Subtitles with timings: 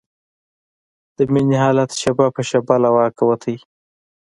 [1.15, 3.55] د مينې حالت شېبه په شېبه له واکه وته.